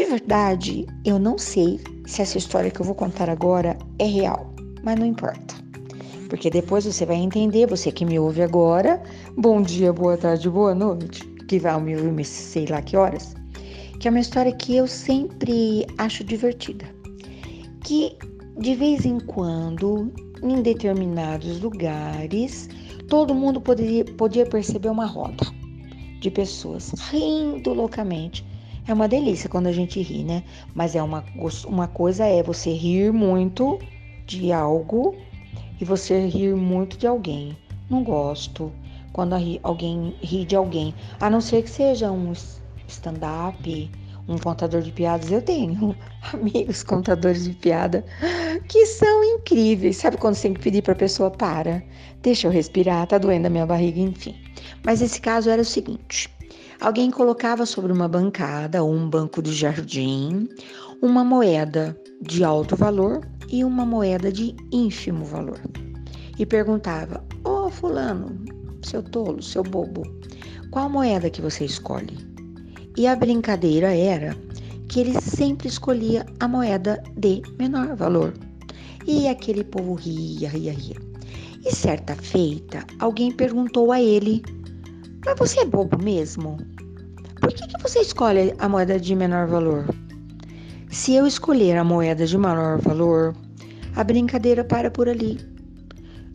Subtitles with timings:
[0.00, 4.50] De verdade, eu não sei se essa história que eu vou contar agora é real,
[4.82, 5.54] mas não importa.
[6.30, 9.02] Porque depois você vai entender, você que me ouve agora,
[9.36, 13.34] bom dia, boa tarde, boa noite, que vai me ouvir sei lá que horas,
[14.00, 16.86] que é uma história que eu sempre acho divertida.
[17.84, 18.16] Que
[18.58, 20.10] de vez em quando,
[20.42, 22.70] em determinados lugares,
[23.06, 25.44] todo mundo poderia, podia perceber uma roda
[26.22, 28.48] de pessoas rindo loucamente.
[28.86, 30.42] É uma delícia quando a gente ri, né?
[30.74, 31.24] Mas é uma,
[31.66, 33.78] uma coisa é você rir muito
[34.26, 35.14] de algo
[35.80, 37.56] e você rir muito de alguém.
[37.88, 38.72] Não gosto
[39.12, 42.32] quando alguém ri de alguém, a não ser que seja um
[42.86, 43.90] stand-up,
[44.28, 45.30] um contador de piadas.
[45.30, 45.94] Eu tenho
[46.32, 48.04] amigos contadores de piada
[48.68, 49.96] que são incríveis.
[49.96, 51.82] Sabe quando você tem que pedir para a pessoa para,
[52.22, 54.36] deixa eu respirar, tá doendo a minha barriga, enfim.
[54.84, 56.30] Mas esse caso era o seguinte:
[56.80, 60.48] alguém colocava sobre uma bancada ou um banco de jardim
[61.02, 65.60] uma moeda de alto valor e uma moeda de ínfimo valor.
[66.38, 68.38] E perguntava: Ô oh, Fulano,
[68.82, 70.02] seu tolo, seu bobo,
[70.70, 72.16] qual moeda que você escolhe?
[72.96, 74.36] E a brincadeira era
[74.88, 78.34] que ele sempre escolhia a moeda de menor valor.
[79.06, 80.96] E aquele povo ria, ria, ria.
[81.64, 84.42] E certa feita, alguém perguntou a ele:
[85.24, 86.58] Mas você é bobo mesmo?
[87.40, 89.86] Por que, que você escolhe a moeda de menor valor?
[90.90, 93.34] Se eu escolher a moeda de maior valor,
[93.96, 95.38] a brincadeira para por ali.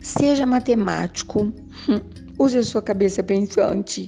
[0.01, 1.51] Seja matemático,
[2.39, 4.07] use a sua cabeça pensante.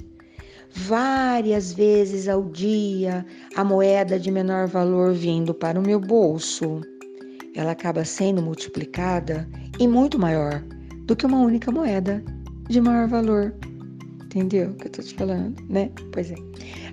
[0.71, 3.25] Várias vezes ao dia,
[3.55, 6.81] a moeda de menor valor vindo para o meu bolso,
[7.55, 9.47] ela acaba sendo multiplicada
[9.79, 10.63] e muito maior
[11.05, 12.23] do que uma única moeda
[12.69, 13.53] de maior valor.
[14.25, 15.89] Entendeu o que eu tô te falando, né?
[16.11, 16.35] Pois é.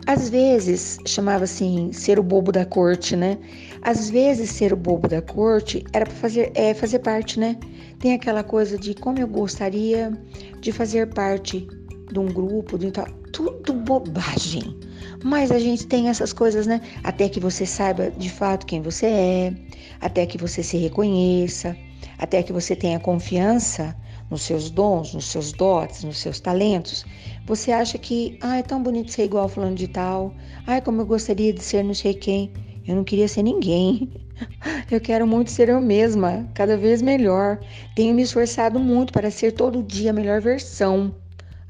[0.06, 3.38] Às vezes chamava assim ser o bobo da corte, né?
[3.80, 7.56] Às vezes ser o bobo da corte era para fazer é fazer parte, né?
[7.98, 10.12] Tem aquela coisa de como eu gostaria
[10.60, 11.66] de fazer parte
[12.12, 14.78] de um grupo, de tal, tudo bobagem.
[15.24, 16.82] Mas a gente tem essas coisas, né?
[17.02, 19.54] Até que você saiba de fato quem você é,
[20.02, 21.74] até que você se reconheça,
[22.18, 23.96] até que você tenha confiança
[24.30, 27.04] nos seus dons, nos seus dotes, nos seus talentos,
[27.46, 30.34] você acha que, ah, é tão bonito ser igual fulano de tal,
[30.66, 32.52] ah, como eu gostaria de ser não sei quem.
[32.86, 34.10] Eu não queria ser ninguém.
[34.90, 37.58] Eu quero muito ser eu mesma, cada vez melhor.
[37.94, 41.14] Tenho me esforçado muito para ser todo dia a melhor versão.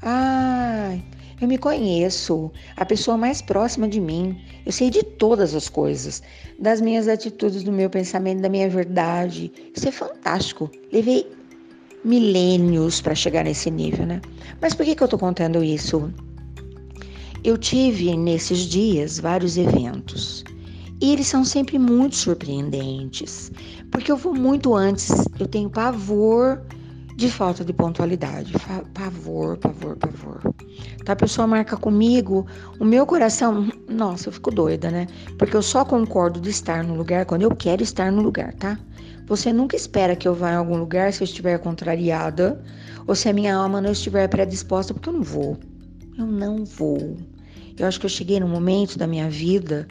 [0.01, 0.97] Ah,
[1.39, 4.41] eu me conheço, a pessoa mais próxima de mim.
[4.65, 6.23] Eu sei de todas as coisas,
[6.59, 9.51] das minhas atitudes, do meu pensamento, da minha verdade.
[9.75, 10.71] Isso é fantástico.
[10.91, 11.29] Levei
[12.05, 14.21] milênios para chegar nesse nível, né?
[14.61, 16.13] Mas por que, que eu estou contando isso?
[17.43, 20.43] Eu tive nesses dias vários eventos
[21.01, 23.51] e eles são sempre muito surpreendentes,
[23.91, 26.61] porque eu vou muito antes, eu tenho pavor
[27.15, 28.53] de falta de pontualidade,
[28.93, 30.41] pavor, pavor, pavor.
[31.05, 32.45] Tá, a pessoa marca comigo,
[32.79, 35.07] o meu coração, nossa, eu fico doida, né?
[35.37, 38.77] Porque eu só concordo de estar no lugar quando eu quero estar no lugar, tá?
[39.27, 42.61] Você nunca espera que eu vá em algum lugar se eu estiver contrariada
[43.07, 45.57] ou se a minha alma não estiver predisposta, porque eu não vou.
[46.17, 47.17] Eu não vou.
[47.77, 49.87] Eu acho que eu cheguei num momento da minha vida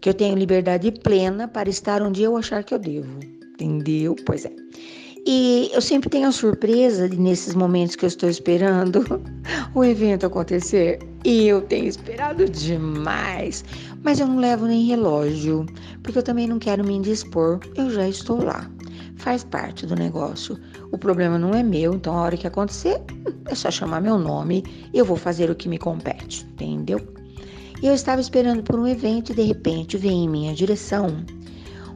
[0.00, 3.20] que eu tenho liberdade plena para estar onde eu achar que eu devo.
[3.52, 4.16] Entendeu?
[4.24, 4.52] Pois é.
[5.26, 9.04] E eu sempre tenho a surpresa de, nesses momentos que eu estou esperando
[9.74, 10.98] o evento acontecer.
[11.24, 13.64] E eu tenho esperado demais.
[14.02, 15.66] Mas eu não levo nem relógio,
[16.02, 17.60] porque eu também não quero me indispor.
[17.76, 18.70] Eu já estou lá
[19.18, 20.58] faz parte do negócio.
[20.90, 23.00] O problema não é meu, então a hora que acontecer,
[23.46, 27.00] é só chamar meu nome e eu vou fazer o que me compete, entendeu?
[27.82, 31.24] E eu estava esperando por um evento e de repente veio em minha direção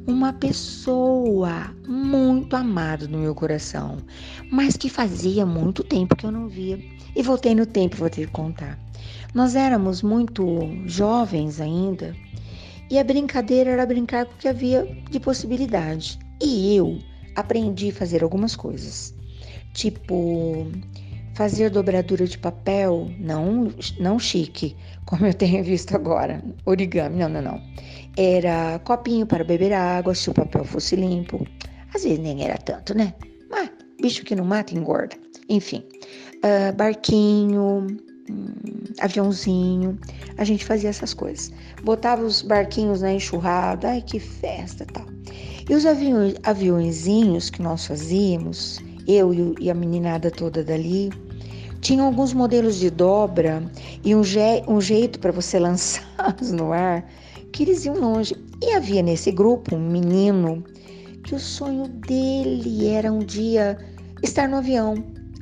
[0.06, 3.98] uma pessoa muito amada no meu coração,
[4.50, 6.78] mas que fazia muito tempo que eu não via.
[7.14, 8.78] E voltei no tempo, vou que contar.
[9.34, 10.44] Nós éramos muito
[10.86, 12.14] jovens ainda
[12.90, 16.18] e a brincadeira era brincar com o que havia de possibilidade.
[16.40, 16.98] E eu
[17.36, 19.14] aprendi a fazer algumas coisas,
[19.72, 20.66] tipo
[21.34, 24.76] fazer dobradura de papel, não, não chique,
[25.06, 27.62] como eu tenho visto agora, origami, não, não, não.
[28.16, 31.46] Era copinho para beber água, se o papel fosse limpo.
[31.94, 33.14] Às vezes nem era tanto, né?
[33.50, 33.70] Mas
[34.00, 35.16] bicho que não mata engorda.
[35.48, 35.84] Enfim,
[36.38, 37.86] uh, barquinho,
[38.30, 38.54] hum,
[39.00, 39.98] aviãozinho,
[40.36, 41.50] a gente fazia essas coisas.
[41.82, 45.06] Botava os barquinhos na enxurrada, ai que festa tal.
[45.68, 45.84] E os
[46.42, 51.10] aviõezinhos que nós fazíamos, eu e a meninada toda dali,
[51.80, 53.62] tinham alguns modelos de dobra
[54.04, 57.04] e um, je, um jeito para você lançá-los no ar
[57.52, 58.36] que eles iam longe.
[58.62, 60.64] E havia nesse grupo um menino
[61.24, 63.78] que o sonho dele era um dia
[64.22, 64.94] estar no avião,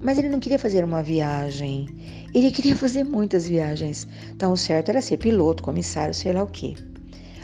[0.02, 1.86] mas ele não queria fazer uma viagem.
[2.34, 4.08] Ele queria fazer muitas viagens.
[4.30, 6.74] Então, o certo era ser piloto, comissário, sei lá o quê.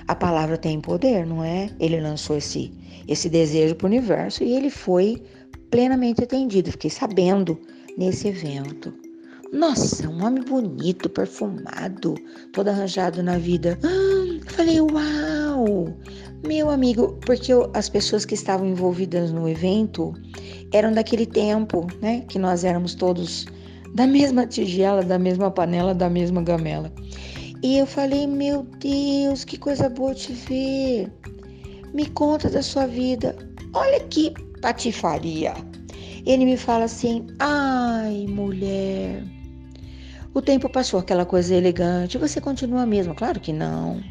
[0.09, 1.71] A palavra tem poder, não é?
[1.81, 2.73] Ele lançou esse,
[3.09, 5.23] esse desejo para o universo e ele foi
[5.71, 6.71] plenamente atendido.
[6.71, 7.59] Fiquei sabendo
[7.99, 8.93] nesse evento.
[9.53, 12.15] Nossa, um homem bonito, perfumado,
[12.53, 13.79] todo arranjado na vida.
[13.83, 15.89] Ah, falei, uau!
[16.47, 20.13] Meu amigo, porque eu, as pessoas que estavam envolvidas no evento
[20.73, 22.25] eram daquele tempo, né?
[22.29, 23.47] Que nós éramos todos
[23.95, 26.93] da mesma tigela, da mesma panela, da mesma gamela.
[27.63, 31.13] E eu falei, meu Deus, que coisa boa te ver.
[31.95, 33.37] Me conta da sua vida.
[33.73, 35.55] Olha que patifaria.
[36.27, 39.23] Ele me fala assim: ai, mulher,
[40.35, 43.15] o tempo passou aquela coisa elegante, você continua a mesma.
[43.15, 44.03] Claro que não.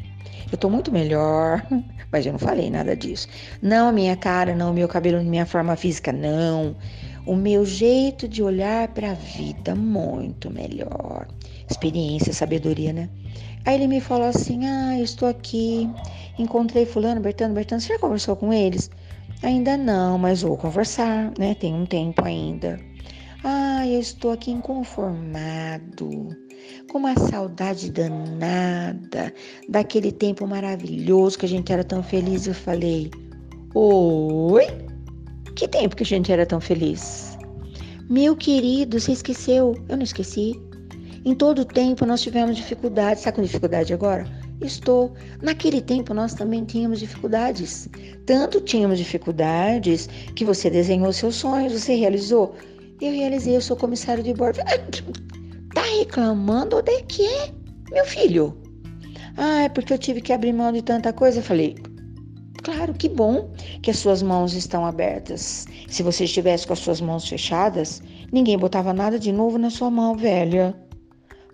[0.50, 1.64] Eu tô muito melhor,
[2.10, 3.28] mas eu não falei nada disso.
[3.60, 6.74] Não a minha cara, não o meu cabelo, minha forma física, não.
[7.26, 11.26] O meu jeito de olhar para a vida muito melhor.
[11.68, 13.08] Experiência, sabedoria, né?
[13.64, 15.90] Aí ele me falou assim: Ah, estou aqui,
[16.38, 17.80] encontrei Fulano, Bertano, Bertano.
[17.80, 18.90] Você já conversou com eles?
[19.42, 21.54] Ainda não, mas vou conversar, né?
[21.54, 22.78] Tem um tempo ainda.
[23.44, 26.28] Ah, eu estou aqui inconformado,
[26.90, 29.32] com uma saudade danada
[29.68, 32.46] daquele tempo maravilhoso que a gente era tão feliz.
[32.46, 33.10] Eu falei:
[33.74, 34.66] Oi?
[35.54, 37.36] Que tempo que a gente era tão feliz?
[38.08, 39.74] Meu querido, você esqueceu?
[39.88, 40.54] Eu não esqueci.
[41.26, 43.18] Em todo tempo nós tivemos dificuldades.
[43.18, 44.24] Está com dificuldade agora?
[44.60, 45.12] Estou.
[45.42, 47.88] Naquele tempo nós também tínhamos dificuldades.
[48.24, 52.54] Tanto tínhamos dificuldades que você desenhou seus sonhos, você realizou.
[53.00, 54.60] Eu realizei, eu sou comissário de bordo.
[55.74, 57.52] Tá reclamando de quê,
[57.90, 58.56] meu filho?
[59.36, 61.40] Ah, é porque eu tive que abrir mão de tanta coisa.
[61.40, 61.74] Eu falei,
[62.62, 63.50] claro, que bom
[63.82, 65.66] que as suas mãos estão abertas.
[65.88, 68.00] Se você estivesse com as suas mãos fechadas,
[68.32, 70.74] ninguém botava nada de novo na sua mão, velha.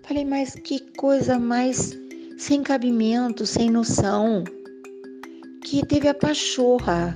[0.03, 1.97] Falei, mas que coisa mais
[2.37, 4.43] sem cabimento, sem noção,
[5.63, 7.15] que teve a pachorra,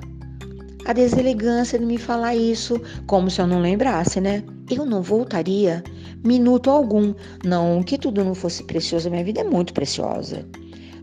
[0.86, 4.42] a deselegância de me falar isso, como se eu não lembrasse, né?
[4.72, 5.84] Eu não voltaria
[6.24, 7.14] minuto algum.
[7.44, 10.46] Não que tudo não fosse precioso, minha vida é muito preciosa.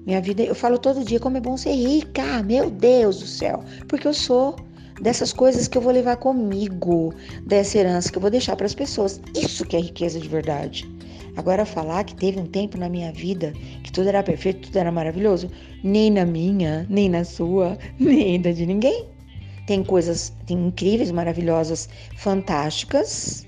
[0.06, 3.62] Minha vida, eu falo todo dia como é bom ser rica, meu Deus do céu,
[3.88, 4.56] porque eu sou
[5.02, 7.12] dessas coisas que eu vou levar comigo,
[7.44, 9.20] dessa herança que eu vou deixar para as pessoas.
[9.34, 10.88] Isso que é riqueza de verdade.
[11.36, 13.52] Agora, falar que teve um tempo na minha vida
[13.82, 15.50] que tudo era perfeito, tudo era maravilhoso,
[15.82, 19.06] nem na minha, nem na sua, nem ainda de ninguém.
[19.66, 23.46] Tem coisas tem incríveis, maravilhosas, fantásticas,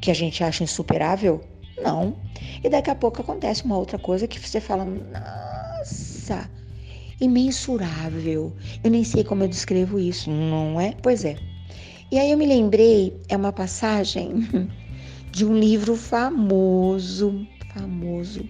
[0.00, 1.40] que a gente acha insuperável?
[1.82, 2.16] Não.
[2.62, 6.48] E daqui a pouco acontece uma outra coisa que você fala, nossa,
[7.20, 8.52] imensurável.
[8.82, 10.94] Eu nem sei como eu descrevo isso, não é?
[11.02, 11.36] Pois é.
[12.10, 14.30] E aí eu me lembrei, é uma passagem
[15.36, 18.42] de um livro famoso, famoso,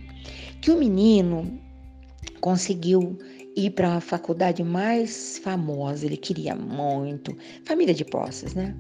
[0.61, 1.59] que o menino
[2.41, 3.19] conseguiu
[3.57, 8.73] ir para a faculdade mais famosa, ele queria muito, família de posses, né?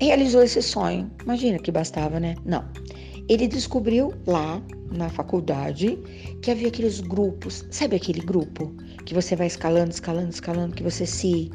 [0.00, 1.10] Realizou esse sonho.
[1.24, 2.36] Imagina que bastava, né?
[2.44, 2.64] Não.
[3.28, 5.98] Ele descobriu lá na faculdade
[6.42, 8.72] que havia aqueles grupos, sabe aquele grupo
[9.04, 11.50] que você vai escalando, escalando, escalando, que você se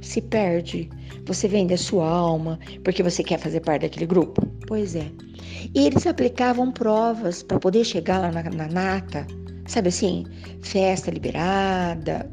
[0.00, 0.88] se perde,
[1.26, 4.49] você vende a sua alma porque você quer fazer parte daquele grupo?
[4.70, 5.10] Pois é.
[5.74, 9.26] E eles aplicavam provas para poder chegar lá na, na nata,
[9.66, 10.24] sabe assim?
[10.62, 12.30] Festa liberada,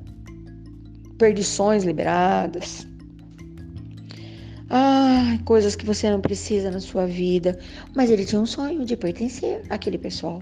[1.18, 2.88] perdições liberadas.
[4.70, 7.58] Ah, coisas que você não precisa na sua vida.
[7.96, 10.40] Mas ele tinha um sonho de pertencer àquele pessoal.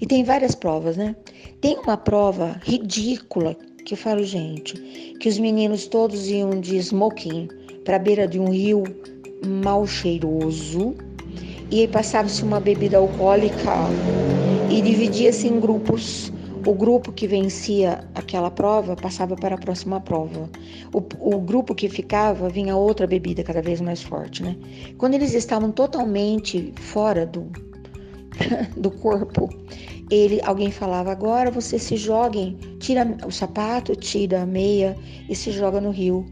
[0.00, 1.14] E tem várias provas, né?
[1.60, 3.54] Tem uma prova ridícula
[3.84, 4.72] que eu falo, gente,
[5.20, 7.48] que os meninos todos iam de smoking
[7.84, 8.82] para a beira de um rio
[9.44, 10.96] mal cheiroso
[11.70, 13.74] e aí passava-se uma bebida alcoólica
[14.70, 16.32] e dividia-se em grupos.
[16.66, 20.50] O grupo que vencia aquela prova passava para a próxima prova.
[20.92, 24.56] O, o, grupo que ficava vinha outra bebida cada vez mais forte, né?
[24.98, 27.50] Quando eles estavam totalmente fora do,
[28.76, 29.48] do corpo,
[30.10, 34.96] ele, alguém falava: agora você se joguem, tira o sapato, tira a meia
[35.28, 36.26] e se joga no rio.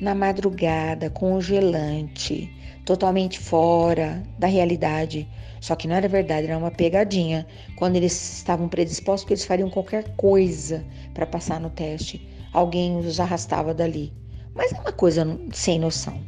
[0.00, 2.50] Na madrugada, congelante,
[2.90, 5.28] totalmente fora da realidade.
[5.60, 7.46] Só que não era verdade, era uma pegadinha.
[7.76, 12.20] Quando eles estavam predispostos, que eles fariam qualquer coisa para passar no teste,
[12.52, 14.12] alguém os arrastava dali.
[14.56, 16.20] Mas é uma coisa sem noção.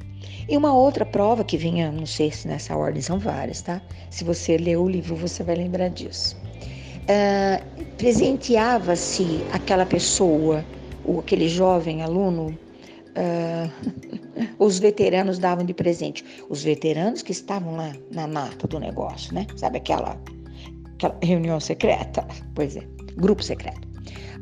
[0.49, 3.83] E uma outra prova que vinha, não sei se nessa ordem são várias, tá?
[4.09, 6.37] Se você ler o livro, você vai lembrar disso.
[7.09, 10.65] uh, presenteava-se aquela pessoa,
[11.05, 12.57] ou aquele jovem aluno,
[13.17, 13.71] uh,
[14.59, 16.25] os veteranos davam de presente.
[16.49, 19.47] Os veteranos que estavam lá na nata do negócio, né?
[19.57, 20.19] Sabe aquela,
[20.95, 22.27] aquela reunião secreta?
[22.55, 22.83] Pois é,
[23.17, 23.89] grupo secreto.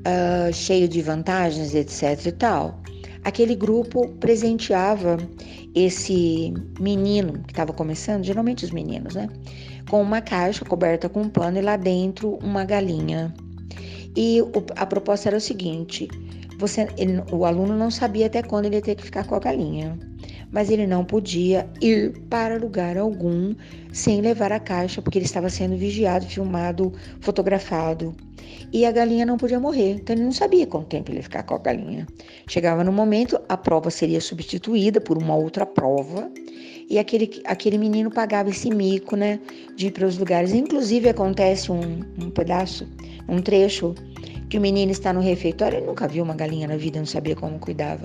[0.00, 2.81] Uh, cheio de vantagens, etc e tal.
[3.23, 5.19] Aquele grupo presenteava
[5.75, 9.29] esse menino que estava começando, geralmente os meninos, né?
[9.89, 13.33] Com uma caixa coberta com um pano e lá dentro uma galinha.
[14.17, 16.09] E o, a proposta era o seguinte:
[16.61, 19.40] você, ele, o aluno não sabia até quando ele ia ter que ficar com a
[19.40, 19.99] galinha,
[20.52, 23.55] mas ele não podia ir para lugar algum
[23.93, 28.14] sem levar a caixa, porque ele estava sendo vigiado, filmado, fotografado.
[28.73, 31.42] E a galinha não podia morrer, então ele não sabia quanto tempo ele ia ficar
[31.42, 32.06] com a galinha.
[32.47, 36.30] Chegava no momento, a prova seria substituída por uma outra prova,
[36.88, 39.40] e aquele, aquele menino pagava esse mico, né,
[39.76, 40.52] de ir para os lugares.
[40.52, 42.88] Inclusive, acontece um, um pedaço,
[43.28, 43.94] um trecho
[44.49, 47.37] que o menino está no refeitório, ele nunca viu uma galinha na vida, não sabia
[47.37, 48.04] como cuidava.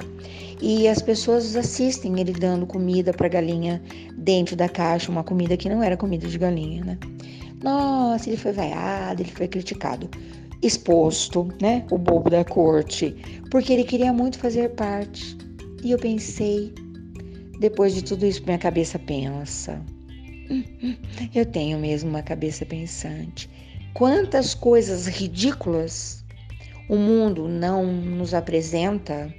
[0.61, 3.81] E as pessoas assistem ele dando comida para a galinha
[4.15, 6.97] dentro da caixa, uma comida que não era comida de galinha, né?
[7.65, 10.07] Nossa, ele foi vaiado, ele foi criticado,
[10.61, 11.83] exposto, né?
[11.89, 13.15] O bobo da corte,
[13.49, 15.35] porque ele queria muito fazer parte.
[15.83, 16.71] E eu pensei,
[17.59, 19.81] depois de tudo isso, minha cabeça pensa.
[21.33, 23.49] Eu tenho mesmo uma cabeça pensante.
[23.95, 26.23] Quantas coisas ridículas
[26.87, 29.33] o mundo não nos apresenta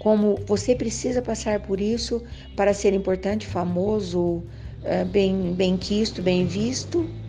[0.00, 2.24] como você precisa passar por isso
[2.56, 4.42] para ser importante, famoso,
[4.82, 7.21] eh, bem, bem quisto, bem visto.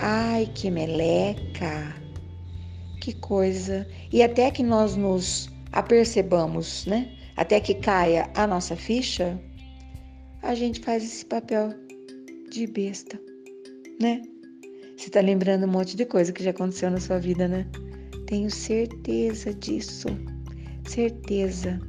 [0.00, 2.00] Ai, que meleca!
[3.00, 3.84] Que coisa!
[4.12, 7.10] E até que nós nos apercebamos, né?
[7.36, 9.36] Até que caia a nossa ficha,
[10.42, 11.74] a gente faz esse papel
[12.50, 13.20] de besta,
[14.00, 14.22] né?
[14.96, 17.66] Você tá lembrando um monte de coisa que já aconteceu na sua vida, né?
[18.26, 20.08] Tenho certeza disso.
[20.86, 21.80] Certeza.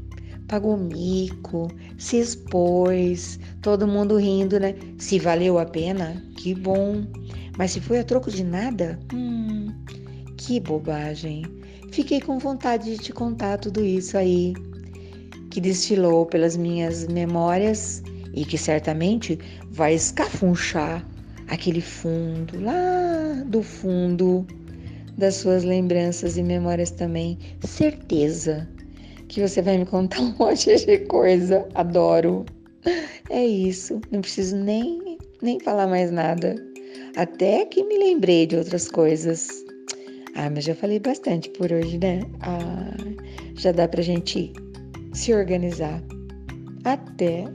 [0.47, 1.67] Pagou mico,
[1.99, 4.73] se expôs, todo mundo rindo, né?
[4.97, 7.05] Se valeu a pena, que bom.
[7.59, 9.67] Mas se foi a troco de nada, hum,
[10.37, 11.43] que bobagem.
[11.91, 14.53] Fiquei com vontade de te contar tudo isso aí,
[15.51, 18.01] que destilou pelas minhas memórias
[18.33, 19.37] e que certamente
[19.71, 21.05] vai escafunchar
[21.49, 24.47] aquele fundo lá do fundo
[25.17, 27.37] das suas lembranças e memórias também.
[27.59, 28.69] Certeza
[29.27, 31.67] que você vai me contar um monte de coisa.
[31.75, 32.45] Adoro.
[33.29, 33.99] É isso.
[34.09, 36.68] Não preciso nem, nem falar mais nada.
[37.15, 39.65] Até que me lembrei de outras coisas.
[40.35, 42.21] Ah, mas já falei bastante por hoje, né?
[42.41, 42.93] Ah,
[43.55, 44.53] já dá pra gente
[45.13, 46.01] se organizar.
[46.83, 47.45] Até